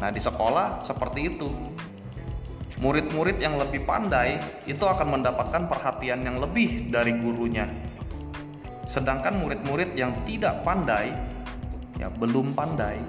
Nah, 0.02 0.10
di 0.10 0.20
sekolah 0.20 0.82
seperti 0.84 1.20
itu. 1.36 1.48
Murid-murid 2.76 3.40
yang 3.40 3.56
lebih 3.56 3.88
pandai 3.88 4.36
itu 4.68 4.84
akan 4.84 5.16
mendapatkan 5.16 5.64
perhatian 5.64 6.28
yang 6.28 6.36
lebih 6.36 6.92
dari 6.92 7.16
gurunya 7.16 7.64
Sedangkan 8.86 9.42
murid-murid 9.42 9.98
yang 9.98 10.14
tidak 10.22 10.62
pandai, 10.62 11.10
ya 11.98 12.06
belum 12.06 12.54
pandai, 12.54 13.02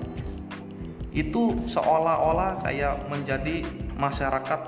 itu 1.17 1.57
seolah-olah 1.65 2.61
kayak 2.61 3.09
menjadi 3.09 3.65
masyarakat 3.97 4.61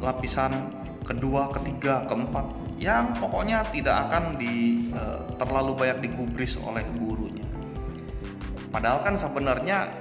lapisan 0.00 0.72
kedua, 1.04 1.52
ketiga, 1.52 2.08
keempat 2.08 2.48
yang 2.80 3.12
pokoknya 3.20 3.62
tidak 3.70 4.08
akan 4.08 4.40
di 4.40 4.88
e, 4.90 5.02
terlalu 5.36 5.76
banyak 5.76 6.08
digubris 6.08 6.56
oleh 6.58 6.82
gurunya. 6.96 7.44
Padahal 8.72 9.04
kan 9.04 9.14
sebenarnya 9.20 9.92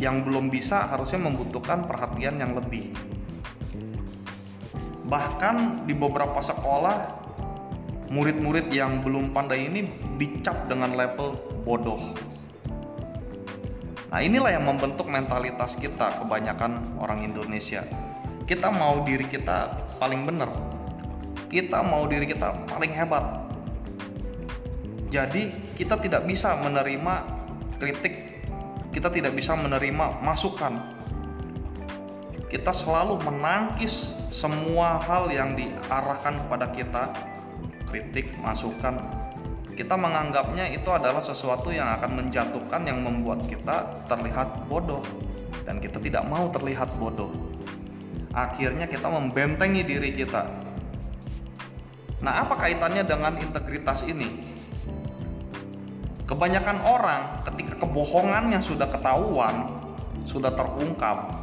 yang 0.00 0.24
belum 0.24 0.48
bisa 0.48 0.88
harusnya 0.88 1.20
membutuhkan 1.20 1.84
perhatian 1.84 2.40
yang 2.40 2.56
lebih. 2.56 2.96
Bahkan 5.04 5.84
di 5.84 5.92
beberapa 5.92 6.40
sekolah 6.40 7.20
murid-murid 8.08 8.72
yang 8.72 9.04
belum 9.04 9.30
pandai 9.30 9.68
ini 9.68 9.86
dicap 10.16 10.66
dengan 10.66 10.96
label 10.96 11.36
bodoh. 11.62 12.29
Nah, 14.10 14.18
inilah 14.18 14.50
yang 14.50 14.66
membentuk 14.66 15.06
mentalitas 15.06 15.78
kita 15.78 16.18
kebanyakan 16.18 16.98
orang 16.98 17.22
Indonesia. 17.22 17.86
Kita 18.42 18.66
mau 18.74 19.06
diri 19.06 19.22
kita 19.30 19.70
paling 20.02 20.26
benar. 20.26 20.50
Kita 21.46 21.78
mau 21.86 22.10
diri 22.10 22.26
kita 22.26 22.66
paling 22.66 22.90
hebat. 22.90 23.46
Jadi, 25.14 25.54
kita 25.78 25.94
tidak 26.02 26.26
bisa 26.26 26.58
menerima 26.58 27.14
kritik. 27.78 28.42
Kita 28.90 29.14
tidak 29.14 29.38
bisa 29.38 29.54
menerima 29.54 30.18
masukan. 30.26 30.98
kita 32.50 32.74
selalu 32.74 33.22
menangkis 33.22 34.10
semua 34.34 34.98
hal 34.98 35.30
yang 35.30 35.54
diarahkan 35.54 36.34
kepada 36.34 36.66
kita, 36.74 37.02
kritik, 37.86 38.34
masukan. 38.42 39.19
Kita 39.80 39.96
menganggapnya 39.96 40.76
itu 40.76 40.92
adalah 40.92 41.24
sesuatu 41.24 41.72
yang 41.72 41.88
akan 41.96 42.20
menjatuhkan 42.20 42.84
yang 42.84 43.00
membuat 43.00 43.48
kita 43.48 44.04
terlihat 44.12 44.68
bodoh 44.68 45.00
dan 45.64 45.80
kita 45.80 45.96
tidak 45.96 46.20
mau 46.28 46.52
terlihat 46.52 46.92
bodoh. 47.00 47.32
Akhirnya 48.36 48.84
kita 48.84 49.08
membentengi 49.08 49.80
diri 49.80 50.12
kita. 50.12 50.44
Nah, 52.20 52.44
apa 52.44 52.60
kaitannya 52.60 53.08
dengan 53.08 53.40
integritas 53.40 54.04
ini? 54.04 54.28
Kebanyakan 56.28 56.84
orang 56.84 57.40
ketika 57.48 57.80
kebohongannya 57.80 58.60
sudah 58.60 58.84
ketahuan, 58.84 59.80
sudah 60.28 60.52
terungkap, 60.60 61.40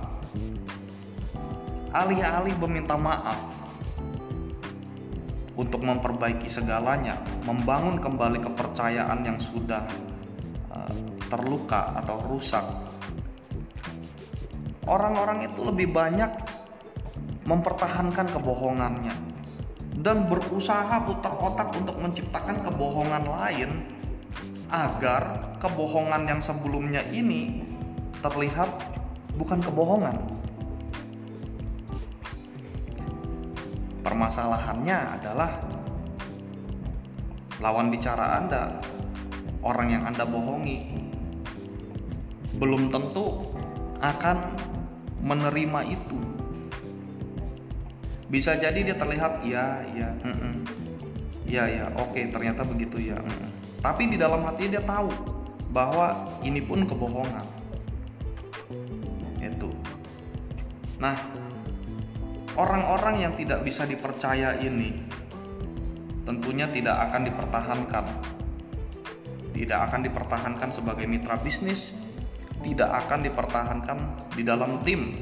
alih-alih 1.89 2.53
meminta 2.61 2.93
maaf 3.01 3.66
untuk 5.57 5.81
memperbaiki 5.81 6.45
segalanya, 6.45 7.17
membangun 7.43 7.97
kembali 7.97 8.39
kepercayaan 8.45 9.25
yang 9.25 9.41
sudah 9.41 9.83
uh, 10.69 10.93
terluka 11.27 11.97
atau 11.97 12.21
rusak. 12.29 12.63
Orang-orang 14.87 15.51
itu 15.51 15.67
lebih 15.67 15.91
banyak 15.91 16.31
mempertahankan 17.43 18.31
kebohongannya 18.31 19.15
dan 19.97 20.29
berusaha 20.29 21.03
putar 21.03 21.33
otak 21.41 21.73
untuk 21.73 21.97
menciptakan 21.97 22.61
kebohongan 22.61 23.25
lain 23.25 23.69
agar 24.69 25.55
kebohongan 25.57 26.27
yang 26.29 26.41
sebelumnya 26.43 27.01
ini 27.09 27.65
terlihat 28.21 28.69
bukan 29.39 29.59
kebohongan 29.63 30.15
Permasalahannya 34.07 35.19
adalah 35.19 35.51
lawan 37.59 37.91
bicara 37.91 38.39
Anda, 38.39 38.79
orang 39.59 39.91
yang 39.91 40.03
Anda 40.07 40.23
bohongi, 40.23 40.95
belum 42.55 42.87
tentu 42.87 43.51
akan 43.99 44.55
menerima 45.19 45.91
itu. 45.91 46.19
Bisa 48.31 48.55
jadi 48.55 48.79
dia 48.79 48.95
terlihat 48.95 49.43
iya, 49.43 49.83
iya, 49.91 50.09
mm 50.23 50.35
-mm. 50.39 50.53
iya, 51.43 51.63
iya, 51.67 51.85
oke, 51.99 52.31
ternyata 52.31 52.63
begitu 52.63 53.11
ya. 53.11 53.19
Mm 53.19 53.27
-mm. 53.27 53.49
Tapi 53.83 54.07
di 54.07 54.15
dalam 54.15 54.39
hati 54.47 54.71
dia 54.71 54.87
tahu 54.87 55.11
bahwa 55.75 56.31
ini 56.47 56.63
pun 56.63 56.87
kebohongan. 56.87 57.43
Itu. 59.43 59.67
Nah, 60.95 61.19
orang-orang 62.57 63.23
yang 63.23 63.33
tidak 63.37 63.61
bisa 63.63 63.85
dipercaya 63.85 64.57
ini 64.59 65.07
tentunya 66.27 66.67
tidak 66.67 67.07
akan 67.07 67.21
dipertahankan. 67.23 68.05
Tidak 69.55 69.79
akan 69.79 70.01
dipertahankan 70.05 70.69
sebagai 70.75 71.07
mitra 71.07 71.39
bisnis, 71.39 71.95
tidak 72.61 73.07
akan 73.07 73.25
dipertahankan 73.25 73.97
di 74.35 74.43
dalam 74.43 74.83
tim. 74.83 75.15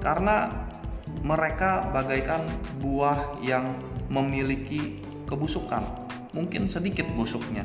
Karena 0.00 0.50
mereka 1.20 1.92
bagaikan 1.92 2.42
buah 2.80 3.38
yang 3.44 3.76
memiliki 4.08 5.04
kebusukan, 5.28 5.84
mungkin 6.32 6.66
sedikit 6.66 7.06
busuknya. 7.14 7.62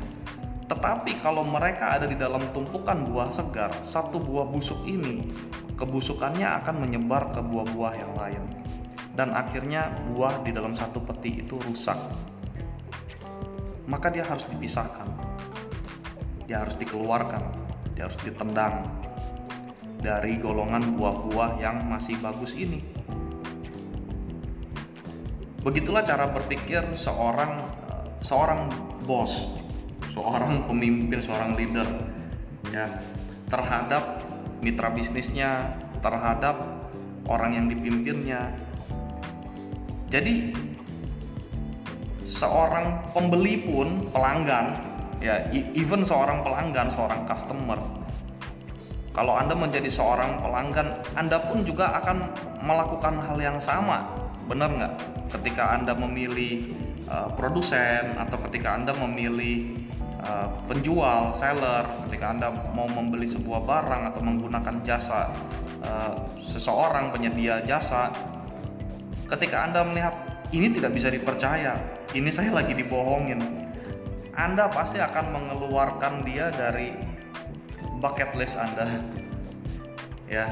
Tetapi 0.82 1.22
kalau 1.22 1.46
mereka 1.46 1.94
ada 1.94 2.10
di 2.10 2.18
dalam 2.18 2.42
tumpukan 2.50 3.06
buah 3.06 3.30
segar, 3.30 3.70
satu 3.86 4.18
buah 4.18 4.50
busuk 4.50 4.82
ini 4.82 5.22
kebusukannya 5.78 6.42
akan 6.42 6.82
menyebar 6.82 7.30
ke 7.30 7.38
buah-buah 7.38 7.94
yang 7.94 8.10
lain. 8.18 8.42
Dan 9.14 9.30
akhirnya 9.30 9.94
buah 10.10 10.42
di 10.42 10.50
dalam 10.50 10.74
satu 10.74 10.98
peti 11.06 11.38
itu 11.38 11.54
rusak. 11.62 11.94
Maka 13.86 14.10
dia 14.10 14.26
harus 14.26 14.42
dipisahkan. 14.50 15.06
Dia 16.50 16.66
harus 16.66 16.74
dikeluarkan. 16.74 17.42
Dia 17.94 18.10
harus 18.10 18.18
ditendang 18.26 18.82
dari 20.02 20.34
golongan 20.42 20.98
buah-buah 20.98 21.62
yang 21.62 21.78
masih 21.86 22.18
bagus 22.18 22.58
ini. 22.58 22.82
Begitulah 25.62 26.02
cara 26.02 26.26
berpikir 26.26 26.82
seorang 26.98 27.70
seorang 28.18 28.66
bos 29.06 29.61
seorang 30.12 30.68
pemimpin 30.68 31.18
seorang 31.24 31.56
leader 31.56 31.88
ya 32.68 32.88
terhadap 33.48 34.20
mitra 34.60 34.92
bisnisnya, 34.92 35.76
terhadap 36.04 36.56
orang 37.26 37.56
yang 37.56 37.66
dipimpinnya. 37.68 38.52
Jadi 40.12 40.52
seorang 42.28 43.12
pembeli 43.16 43.64
pun 43.64 44.12
pelanggan 44.12 44.78
ya 45.24 45.48
even 45.52 46.04
seorang 46.04 46.44
pelanggan, 46.44 46.92
seorang 46.92 47.24
customer 47.24 47.80
kalau 49.12 49.36
Anda 49.36 49.52
menjadi 49.52 49.92
seorang 49.92 50.40
pelanggan, 50.40 51.04
Anda 51.12 51.36
pun 51.36 51.68
juga 51.68 52.00
akan 52.00 52.32
melakukan 52.64 53.20
hal 53.20 53.36
yang 53.36 53.58
sama. 53.60 54.08
Benar 54.48 54.72
nggak? 54.72 54.94
Ketika 55.36 55.76
Anda 55.76 55.92
memilih 55.92 56.72
uh, 57.12 57.28
produsen 57.36 58.16
atau 58.16 58.40
ketika 58.48 58.72
Anda 58.72 58.96
memilih 58.96 59.81
uh, 60.22 60.48
penjual, 60.70 61.34
seller, 61.34 61.84
ketika 62.06 62.32
Anda 62.32 62.48
mau 62.72 62.86
membeli 62.86 63.28
sebuah 63.28 63.62
barang 63.66 64.02
atau 64.14 64.20
menggunakan 64.22 64.74
jasa 64.86 65.30
uh, 65.82 66.14
seseorang 66.38 67.10
penyedia 67.10 67.62
jasa, 67.66 68.14
ketika 69.26 69.66
Anda 69.66 69.82
melihat 69.86 70.14
ini 70.54 70.70
tidak 70.72 70.92
bisa 70.94 71.08
dipercaya, 71.10 71.78
ini 72.14 72.30
saya 72.30 72.54
lagi 72.54 72.72
dibohongin, 72.76 73.40
Anda 74.36 74.70
pasti 74.70 75.02
akan 75.02 75.34
mengeluarkan 75.34 76.24
dia 76.24 76.48
dari 76.54 76.94
bucket 77.98 78.32
list 78.38 78.56
Anda. 78.56 78.86
Ya, 80.32 80.48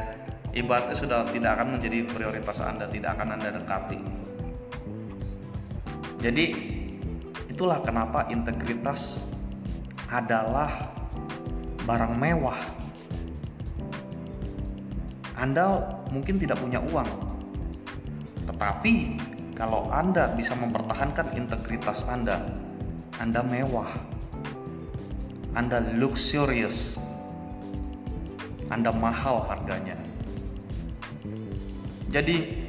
ibaratnya 0.53 0.93
sudah 0.93 1.25
tidak 1.33 1.57
akan 1.57 1.81
menjadi 1.81 2.05
prioritas 2.05 2.61
Anda, 2.61 2.85
tidak 2.93 3.17
akan 3.17 3.33
Anda 3.33 3.49
dekati. 3.49 3.97
Jadi 6.21 6.45
itulah 7.49 7.81
kenapa 7.81 8.29
integritas 8.29 9.30
adalah 10.11 10.91
barang 11.87 12.15
mewah. 12.19 12.59
Anda 15.39 15.97
mungkin 16.13 16.37
tidak 16.37 16.61
punya 16.61 16.83
uang, 16.85 17.09
tetapi 18.45 19.17
kalau 19.57 19.89
Anda 19.89 20.37
bisa 20.37 20.53
mempertahankan 20.53 21.33
integritas 21.33 22.05
Anda, 22.05 22.45
Anda 23.17 23.41
mewah, 23.41 23.89
Anda 25.57 25.81
luxurious, 25.97 27.01
Anda 28.69 28.93
mahal 28.93 29.49
harganya. 29.49 29.97
Jadi, 32.11 32.69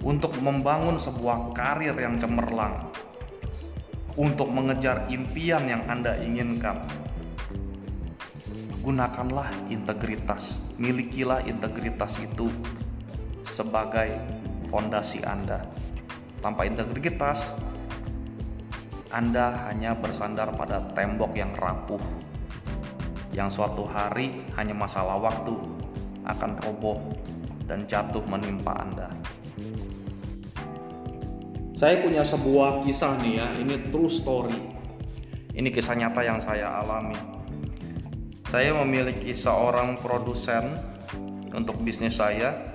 untuk 0.00 0.32
membangun 0.40 0.96
sebuah 0.96 1.52
karir 1.52 1.92
yang 1.98 2.16
cemerlang, 2.16 2.87
untuk 4.18 4.50
mengejar 4.50 5.06
impian 5.06 5.62
yang 5.70 5.86
Anda 5.86 6.18
inginkan. 6.18 6.82
Gunakanlah 8.82 9.46
integritas, 9.70 10.58
milikilah 10.74 11.46
integritas 11.46 12.18
itu 12.18 12.50
sebagai 13.46 14.10
fondasi 14.74 15.22
Anda. 15.22 15.62
Tanpa 16.42 16.66
integritas, 16.66 17.54
Anda 19.14 19.70
hanya 19.70 19.94
bersandar 19.94 20.50
pada 20.58 20.82
tembok 20.98 21.38
yang 21.38 21.54
rapuh, 21.54 22.02
yang 23.30 23.46
suatu 23.46 23.86
hari 23.86 24.42
hanya 24.58 24.74
masalah 24.74 25.14
waktu 25.14 25.54
akan 26.26 26.58
roboh 26.66 26.98
dan 27.70 27.86
jatuh 27.86 28.24
menimpa 28.26 28.74
Anda. 28.82 29.08
Saya 31.78 32.02
punya 32.02 32.26
sebuah 32.26 32.82
kisah 32.82 33.22
nih 33.22 33.38
ya, 33.38 33.54
ini 33.54 33.78
true 33.94 34.10
story. 34.10 34.58
Ini 35.54 35.70
kisah 35.70 35.94
nyata 35.94 36.26
yang 36.26 36.42
saya 36.42 36.82
alami. 36.82 37.14
Saya 38.50 38.74
memiliki 38.82 39.30
seorang 39.30 39.94
produsen 39.94 40.74
untuk 41.54 41.78
bisnis 41.78 42.18
saya 42.18 42.74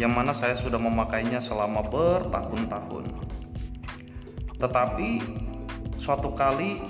yang 0.00 0.16
mana 0.16 0.32
saya 0.32 0.56
sudah 0.56 0.80
memakainya 0.80 1.44
selama 1.44 1.84
bertahun-tahun. 1.92 3.04
Tetapi 4.56 5.10
suatu 6.00 6.32
kali 6.32 6.80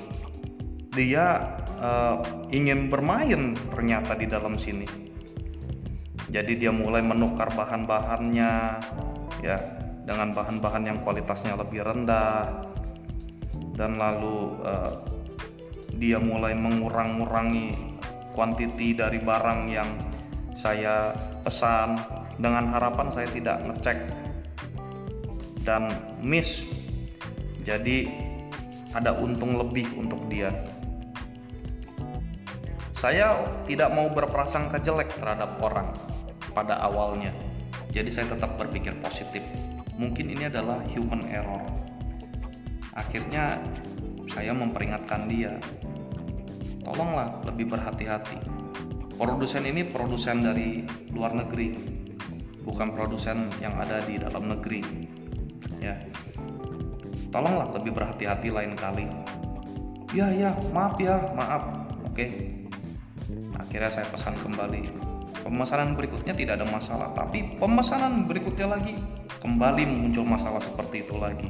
dia 0.94 1.58
uh, 1.82 2.22
ingin 2.54 2.86
bermain 2.86 3.58
ternyata 3.74 4.14
di 4.14 4.30
dalam 4.30 4.54
sini. 4.54 4.86
Jadi 6.30 6.54
dia 6.54 6.70
mulai 6.70 7.02
menukar 7.02 7.50
bahan-bahannya 7.50 8.78
ya 9.42 9.79
dengan 10.10 10.34
bahan-bahan 10.34 10.82
yang 10.90 10.98
kualitasnya 11.06 11.54
lebih 11.54 11.86
rendah. 11.86 12.66
Dan 13.78 13.94
lalu 13.94 14.58
uh, 14.66 14.98
dia 15.94 16.18
mulai 16.18 16.58
mengurang-ngurangi 16.58 17.94
kuantiti 18.34 18.98
dari 18.98 19.22
barang 19.22 19.60
yang 19.70 19.86
saya 20.58 21.14
pesan. 21.46 22.18
Dengan 22.40 22.74
harapan 22.74 23.12
saya 23.14 23.30
tidak 23.30 23.62
ngecek 23.62 23.98
dan 25.62 25.94
miss. 26.18 26.66
Jadi 27.62 28.10
ada 28.90 29.14
untung 29.14 29.54
lebih 29.62 29.86
untuk 29.94 30.26
dia. 30.26 30.50
Saya 32.98 33.38
tidak 33.64 33.94
mau 33.94 34.10
berprasangka 34.10 34.82
jelek 34.82 35.14
terhadap 35.22 35.56
orang 35.62 35.94
pada 36.50 36.82
awalnya. 36.82 37.30
Jadi 37.94 38.10
saya 38.10 38.26
tetap 38.34 38.56
berpikir 38.56 38.96
positif 39.04 39.44
mungkin 40.00 40.32
ini 40.32 40.48
adalah 40.48 40.80
human 40.88 41.28
error. 41.28 41.60
Akhirnya 42.96 43.60
saya 44.32 44.56
memperingatkan 44.56 45.28
dia 45.28 45.60
tolonglah 46.80 47.44
lebih 47.44 47.76
berhati-hati. 47.76 48.40
Produsen 49.20 49.68
ini 49.68 49.84
produsen 49.84 50.40
dari 50.40 50.88
luar 51.12 51.36
negeri 51.36 51.76
bukan 52.64 52.96
produsen 52.96 53.52
yang 53.60 53.76
ada 53.76 54.00
di 54.00 54.16
dalam 54.16 54.48
negeri. 54.48 54.80
Ya. 55.84 56.00
Tolonglah 57.28 57.68
lebih 57.76 57.92
berhati-hati 57.92 58.48
lain 58.48 58.72
kali. 58.80 59.04
Ya 60.16 60.32
ya 60.32 60.56
maaf 60.72 60.96
ya 60.96 61.20
maaf. 61.36 61.68
Oke. 62.08 62.56
Akhirnya 63.60 63.92
saya 63.92 64.08
pesan 64.08 64.34
kembali 64.40 65.09
pemesanan 65.40 65.96
berikutnya 65.96 66.36
tidak 66.36 66.60
ada 66.60 66.66
masalah 66.68 67.08
tapi 67.16 67.56
pemesanan 67.56 68.28
berikutnya 68.28 68.68
lagi. 68.70 68.94
Kembali 69.40 69.88
muncul 69.88 70.24
masalah 70.28 70.60
seperti 70.60 71.08
itu 71.08 71.16
lagi. 71.16 71.48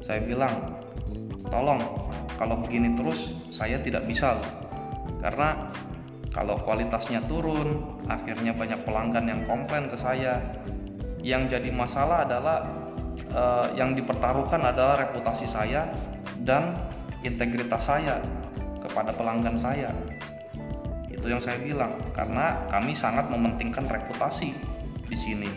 Saya 0.00 0.24
bilang 0.24 0.80
tolong 1.52 1.80
kalau 2.40 2.64
begini 2.64 2.96
terus 2.96 3.36
saya 3.52 3.80
tidak 3.84 4.08
bisa. 4.08 4.40
Karena 5.20 5.72
kalau 6.32 6.58
kualitasnya 6.64 7.22
turun 7.28 8.00
akhirnya 8.08 8.56
banyak 8.56 8.80
pelanggan 8.82 9.24
yang 9.28 9.40
komplain 9.44 9.92
ke 9.92 9.96
saya. 10.00 10.40
Yang 11.24 11.56
jadi 11.56 11.72
masalah 11.72 12.28
adalah 12.28 12.68
uh, 13.32 13.68
yang 13.76 13.96
dipertaruhkan 13.96 14.60
adalah 14.60 15.08
reputasi 15.08 15.48
saya 15.48 15.88
dan 16.44 16.76
integritas 17.24 17.88
saya 17.88 18.20
kepada 18.84 19.16
pelanggan 19.16 19.56
saya 19.56 19.88
itu 21.24 21.32
yang 21.32 21.40
saya 21.40 21.56
bilang 21.56 21.96
karena 22.12 22.68
kami 22.68 22.92
sangat 22.92 23.32
mementingkan 23.32 23.88
reputasi 23.88 24.52
di 25.08 25.16
sini. 25.16 25.48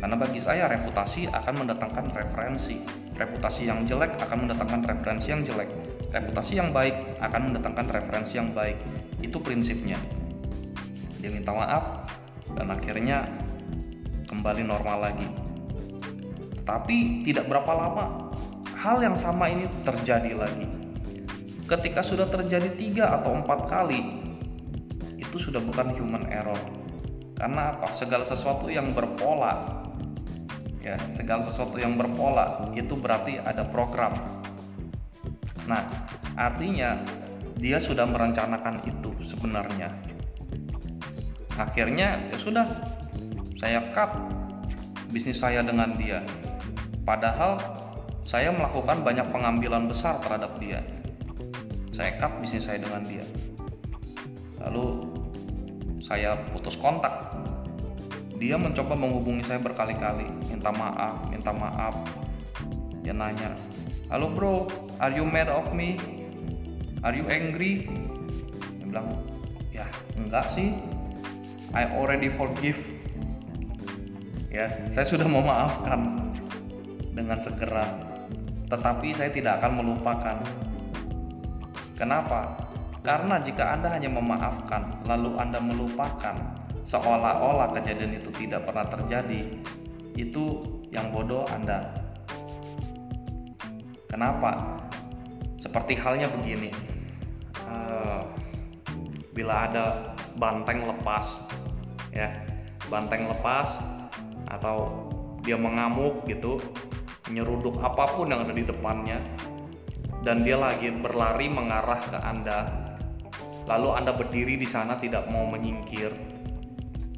Karena 0.00 0.16
bagi 0.16 0.40
saya 0.40 0.64
reputasi 0.64 1.28
akan 1.28 1.60
mendatangkan 1.60 2.08
referensi. 2.16 2.80
Reputasi 3.12 3.68
yang 3.68 3.84
jelek 3.84 4.16
akan 4.16 4.48
mendatangkan 4.48 4.80
referensi 4.80 5.28
yang 5.28 5.44
jelek. 5.44 5.68
Reputasi 6.08 6.56
yang 6.56 6.72
baik 6.72 6.96
akan 7.20 7.52
mendatangkan 7.52 7.86
referensi 7.92 8.40
yang 8.40 8.56
baik. 8.56 8.80
Itu 9.20 9.44
prinsipnya. 9.44 10.00
Dia 11.20 11.28
minta 11.28 11.52
maaf 11.52 12.08
dan 12.56 12.72
akhirnya 12.72 13.28
kembali 14.24 14.64
normal 14.64 15.12
lagi. 15.12 15.28
Tetapi 16.64 17.28
tidak 17.28 17.44
berapa 17.44 17.72
lama 17.76 18.32
hal 18.80 19.04
yang 19.04 19.20
sama 19.20 19.52
ini 19.52 19.68
terjadi 19.84 20.32
lagi. 20.32 20.64
Ketika 21.68 22.00
sudah 22.00 22.24
terjadi 22.32 22.72
tiga 22.72 23.20
atau 23.20 23.36
empat 23.36 23.68
kali 23.68 24.21
itu 25.32 25.48
sudah 25.48 25.64
bukan 25.64 25.96
human 25.96 26.28
error. 26.28 26.60
Karena 27.40 27.72
apa? 27.72 27.88
Segala 27.96 28.28
sesuatu 28.28 28.68
yang 28.68 28.92
berpola 28.92 29.80
ya 30.82 30.98
segala 31.14 31.46
sesuatu 31.46 31.78
yang 31.78 31.94
berpola 31.94 32.68
itu 32.74 32.98
berarti 32.98 33.38
ada 33.38 33.62
program. 33.62 34.42
Nah 35.70 35.86
artinya 36.34 36.98
dia 37.62 37.78
sudah 37.78 38.02
merencanakan 38.04 38.82
itu 38.82 39.14
sebenarnya. 39.22 39.94
Akhirnya 41.54 42.26
ya 42.34 42.36
sudah 42.36 42.66
saya 43.62 43.94
cut 43.94 44.10
bisnis 45.14 45.38
saya 45.38 45.62
dengan 45.62 45.94
dia. 45.94 46.26
Padahal 47.06 47.62
saya 48.26 48.50
melakukan 48.50 49.06
banyak 49.06 49.26
pengambilan 49.30 49.86
besar 49.86 50.18
terhadap 50.18 50.58
dia. 50.58 50.82
Saya 51.94 52.18
cut 52.18 52.42
bisnis 52.42 52.66
saya 52.66 52.82
dengan 52.82 53.06
dia. 53.06 53.22
Lalu 54.58 55.11
saya 56.02 56.34
putus 56.50 56.74
kontak. 56.74 57.32
Dia 58.42 58.58
mencoba 58.58 58.98
menghubungi 58.98 59.46
saya 59.46 59.62
berkali-kali 59.62 60.26
minta 60.50 60.74
maaf 60.74 61.30
minta 61.30 61.54
maaf. 61.54 61.94
Dia 63.06 63.14
nanya 63.14 63.54
halo 64.10 64.30
bro 64.34 64.66
are 64.98 65.14
you 65.14 65.22
mad 65.22 65.46
of 65.46 65.70
me? 65.70 65.98
Are 67.06 67.14
you 67.14 67.26
angry? 67.30 67.86
Dia 68.78 68.84
bilang 68.86 69.22
ya 69.70 69.86
enggak 70.18 70.50
sih. 70.54 70.74
I 71.72 71.88
already 71.94 72.28
forgive. 72.28 72.82
Ya 74.50 74.68
saya 74.90 75.06
sudah 75.06 75.24
memaafkan 75.24 76.28
dengan 77.14 77.38
segera 77.40 77.86
tetapi 78.66 79.14
saya 79.14 79.30
tidak 79.30 79.62
akan 79.62 79.84
melupakan. 79.84 80.36
Kenapa 81.94 82.61
karena 83.02 83.42
jika 83.42 83.74
anda 83.74 83.90
hanya 83.90 84.10
memaafkan 84.10 85.02
lalu 85.06 85.34
anda 85.38 85.58
melupakan 85.58 86.38
seolah-olah 86.86 87.74
kejadian 87.74 88.18
itu 88.22 88.30
tidak 88.34 88.66
pernah 88.66 88.86
terjadi 88.86 89.42
itu 90.18 90.62
yang 90.92 91.08
bodoh 91.10 91.46
anda. 91.50 91.88
Kenapa? 94.06 94.76
Seperti 95.56 95.96
halnya 95.96 96.28
begini. 96.28 96.68
Uh, 97.64 98.28
bila 99.32 99.64
ada 99.64 100.12
banteng 100.36 100.84
lepas 100.84 101.48
ya 102.12 102.28
banteng 102.92 103.24
lepas 103.32 103.80
atau 104.52 105.08
dia 105.40 105.56
mengamuk 105.56 106.28
gitu 106.28 106.60
nyeruduk 107.32 107.80
apa 107.80 108.12
pun 108.12 108.28
yang 108.28 108.44
ada 108.44 108.52
di 108.52 108.64
depannya 108.68 109.16
dan 110.20 110.44
dia 110.44 110.60
lagi 110.60 110.92
berlari 110.92 111.48
mengarah 111.48 111.98
ke 112.04 112.18
anda 112.20 112.81
lalu 113.68 113.88
anda 113.94 114.12
berdiri 114.14 114.58
di 114.58 114.68
sana 114.68 114.98
tidak 114.98 115.26
mau 115.30 115.46
menyingkir 115.46 116.10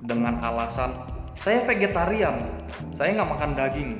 dengan 0.04 0.40
alasan 0.44 0.92
saya 1.40 1.64
vegetarian 1.64 2.44
saya 2.96 3.16
nggak 3.16 3.30
makan 3.30 3.50
daging 3.56 3.92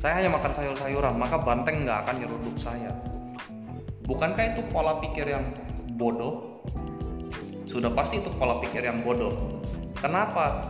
saya 0.00 0.20
hanya 0.20 0.30
makan 0.32 0.52
sayur-sayuran 0.52 1.14
maka 1.16 1.40
banteng 1.40 1.84
nggak 1.84 2.04
akan 2.04 2.16
nyeruduk 2.20 2.56
saya 2.60 2.92
Bukankah 4.04 4.52
itu 4.52 4.60
pola 4.68 5.00
pikir 5.00 5.24
yang 5.24 5.48
bodoh? 5.96 6.60
Sudah 7.64 7.88
pasti 7.96 8.20
itu 8.20 8.28
pola 8.36 8.60
pikir 8.60 8.84
yang 8.84 9.00
bodoh. 9.00 9.32
Kenapa? 9.96 10.60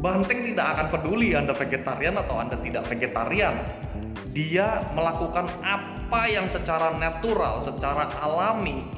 Banteng 0.00 0.48
tidak 0.48 0.66
akan 0.78 0.86
peduli 0.88 1.36
Anda 1.36 1.52
vegetarian 1.52 2.16
atau 2.16 2.40
Anda 2.40 2.56
tidak 2.64 2.88
vegetarian. 2.88 3.60
Dia 4.32 4.80
melakukan 4.96 5.44
apa 5.60 6.20
yang 6.32 6.48
secara 6.48 6.96
natural, 6.96 7.60
secara 7.60 8.16
alami 8.24 8.88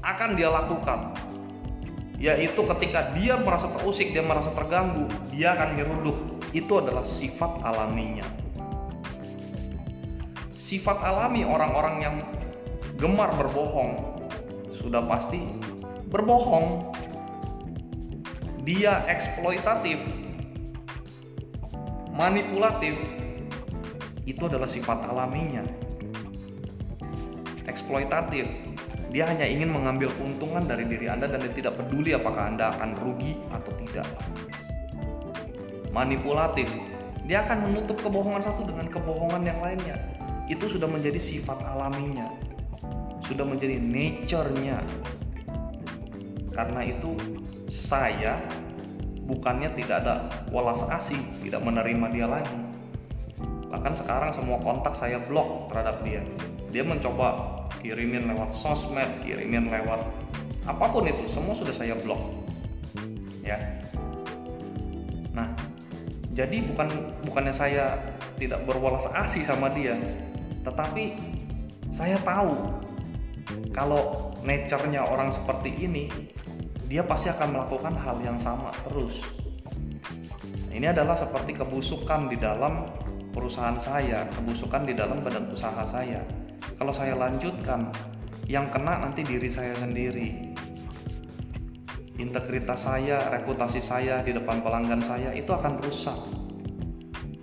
akan 0.00 0.36
dia 0.36 0.48
lakukan. 0.52 1.16
Yaitu 2.20 2.60
ketika 2.76 3.16
dia 3.16 3.40
merasa 3.40 3.72
terusik, 3.72 4.12
dia 4.12 4.20
merasa 4.20 4.52
terganggu, 4.52 5.08
dia 5.32 5.56
akan 5.56 5.80
nyeruduk. 5.80 6.18
Itu 6.52 6.84
adalah 6.84 7.08
sifat 7.08 7.64
alaminya 7.64 8.40
sifat 10.70 11.02
alami 11.02 11.42
orang-orang 11.42 11.96
yang 11.98 12.16
gemar 12.94 13.34
berbohong 13.34 14.22
sudah 14.70 15.02
pasti 15.02 15.42
berbohong 16.14 16.94
dia 18.62 19.02
eksploitatif 19.10 19.98
manipulatif 22.14 22.94
itu 24.30 24.46
adalah 24.46 24.70
sifat 24.70 25.10
alaminya 25.10 25.66
eksploitatif 27.66 28.46
dia 29.10 29.26
hanya 29.26 29.42
ingin 29.42 29.74
mengambil 29.74 30.06
keuntungan 30.14 30.62
dari 30.70 30.86
diri 30.86 31.10
Anda 31.10 31.26
dan 31.26 31.42
dia 31.42 31.50
tidak 31.50 31.74
peduli 31.82 32.14
apakah 32.14 32.46
Anda 32.46 32.70
akan 32.78 32.94
rugi 33.02 33.34
atau 33.50 33.74
tidak. 33.82 34.06
Manipulatif. 35.90 36.70
Dia 37.26 37.42
akan 37.42 37.70
menutup 37.70 37.98
kebohongan 37.98 38.42
satu 38.42 38.62
dengan 38.62 38.86
kebohongan 38.86 39.42
yang 39.42 39.58
lainnya. 39.58 39.98
Itu 40.46 40.70
sudah 40.70 40.86
menjadi 40.86 41.18
sifat 41.18 41.58
alaminya. 41.58 42.30
Sudah 43.26 43.42
menjadi 43.42 43.82
nature-nya. 43.82 44.78
Karena 46.54 46.80
itu 46.86 47.18
saya 47.66 48.38
bukannya 49.26 49.74
tidak 49.74 50.06
ada 50.06 50.14
walas 50.54 50.86
asih 50.86 51.18
tidak 51.42 51.66
menerima 51.66 52.06
dia 52.14 52.26
lagi. 52.30 52.58
Bahkan 53.74 53.94
sekarang 53.98 54.30
semua 54.30 54.62
kontak 54.62 54.94
saya 54.94 55.18
blok 55.18 55.70
terhadap 55.70 55.98
dia 56.06 56.22
dia 56.70 56.86
mencoba 56.86 57.60
kirimin 57.82 58.30
lewat 58.30 58.50
sosmed 58.54 59.08
kirimin 59.26 59.70
lewat 59.70 60.06
apa 60.66 60.84
pun 60.90 61.06
itu 61.06 61.26
semua 61.26 61.54
sudah 61.54 61.74
saya 61.74 61.94
blok 61.98 62.40
ya 63.42 63.58
nah 65.34 65.46
jadi 66.34 66.62
bukan 66.70 66.88
bukannya 67.26 67.54
saya 67.54 67.98
tidak 68.38 68.64
berwalas 68.64 69.06
asih 69.26 69.42
sama 69.42 69.70
dia 69.74 69.98
tetapi 70.62 71.18
saya 71.90 72.16
tahu 72.22 72.54
kalau 73.74 74.30
nature-nya 74.42 75.04
orang 75.04 75.34
seperti 75.34 75.74
ini 75.74 76.08
dia 76.90 77.06
pasti 77.06 77.30
akan 77.30 77.54
melakukan 77.54 77.94
hal 78.02 78.18
yang 78.18 78.34
sama 78.42 78.74
terus. 78.82 79.22
Ini 80.74 80.90
adalah 80.90 81.14
seperti 81.14 81.54
kebusukan 81.54 82.26
di 82.26 82.34
dalam 82.34 82.90
perusahaan 83.30 83.78
saya, 83.78 84.26
kebusukan 84.34 84.90
di 84.90 84.98
dalam 84.98 85.22
badan 85.22 85.54
usaha 85.54 85.86
saya. 85.86 86.18
Kalau 86.80 86.96
saya 86.96 87.12
lanjutkan, 87.12 87.92
yang 88.48 88.72
kena 88.72 89.04
nanti 89.04 89.20
diri 89.20 89.52
saya 89.52 89.76
sendiri. 89.76 90.56
Integritas 92.16 92.88
saya, 92.88 93.28
reputasi 93.28 93.84
saya 93.84 94.24
di 94.24 94.32
depan 94.32 94.64
pelanggan 94.64 95.04
saya 95.04 95.36
itu 95.36 95.52
akan 95.52 95.76
rusak. 95.84 96.16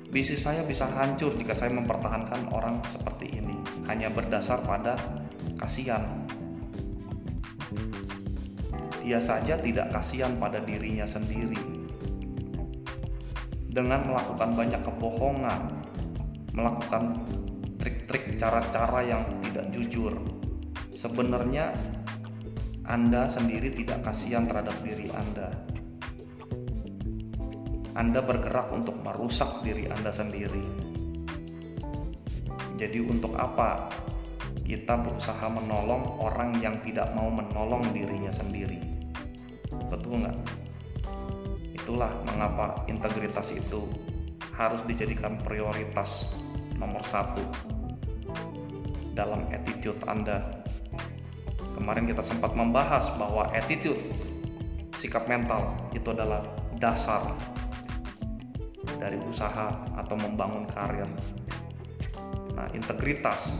Bisnis 0.09 0.41
saya 0.41 0.65
bisa 0.65 0.89
hancur 0.89 1.37
jika 1.37 1.53
saya 1.53 1.69
mempertahankan 1.69 2.49
orang 2.49 2.81
seperti 2.89 3.37
ini, 3.37 3.61
hanya 3.85 4.09
berdasar 4.09 4.57
pada 4.65 4.97
kasihan. 5.61 6.25
Dia 9.05 9.21
saja 9.21 9.61
tidak 9.61 9.93
kasihan 9.93 10.33
pada 10.41 10.65
dirinya 10.65 11.05
sendiri. 11.05 11.61
Dengan 13.69 14.01
melakukan 14.09 14.57
banyak 14.57 14.81
kebohongan, 14.81 15.61
melakukan 16.57 17.21
trik-trik 18.07 18.39
cara-cara 18.39 19.03
yang 19.03 19.23
tidak 19.43 19.67
jujur, 19.75 20.15
sebenarnya 20.95 21.75
Anda 22.87 23.27
sendiri 23.27 23.75
tidak 23.75 23.99
kasihan 24.07 24.47
terhadap 24.47 24.79
diri 24.79 25.11
Anda. 25.11 25.51
Anda 27.99 28.23
bergerak 28.23 28.71
untuk 28.71 28.95
merusak 29.03 29.59
diri 29.67 29.91
Anda 29.91 30.15
sendiri. 30.15 30.63
Jadi, 32.79 33.03
untuk 33.03 33.35
apa 33.35 33.91
kita 34.63 34.95
berusaha 35.03 35.51
menolong 35.51 36.23
orang 36.23 36.55
yang 36.63 36.79
tidak 36.87 37.11
mau 37.11 37.27
menolong 37.27 37.91
dirinya 37.91 38.31
sendiri? 38.31 38.79
Betul 39.91 40.23
nggak? 40.23 40.37
Itulah 41.75 42.23
mengapa 42.23 42.87
integritas 42.87 43.51
itu 43.51 43.83
harus 44.55 44.79
dijadikan 44.87 45.35
prioritas 45.43 46.23
nomor 46.79 47.03
satu 47.03 47.43
dalam 49.17 49.49
attitude 49.49 49.97
Anda. 50.05 50.45
Kemarin 51.73 52.05
kita 52.05 52.21
sempat 52.21 52.53
membahas 52.53 53.09
bahwa 53.17 53.49
attitude, 53.49 53.97
sikap 54.93 55.25
mental 55.25 55.73
itu 55.97 56.13
adalah 56.13 56.45
dasar 56.77 57.33
dari 59.01 59.17
usaha 59.25 59.73
atau 59.97 60.15
membangun 60.17 60.69
karir. 60.69 61.09
Nah, 62.53 62.69
integritas 62.73 63.57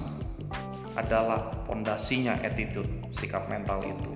adalah 0.98 1.54
pondasinya 1.66 2.38
attitude, 2.42 2.90
sikap 3.14 3.50
mental 3.50 3.82
itu. 3.86 4.10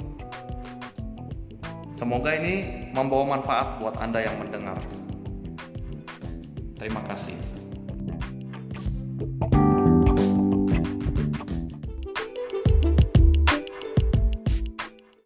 Semoga 1.93 2.33
ini 2.33 2.89
membawa 2.89 3.37
manfaat 3.37 3.77
buat 3.77 3.93
Anda 4.01 4.25
yang 4.25 4.41
mendengar. 4.41 4.81
Terima 6.81 7.05
kasih. 7.05 7.37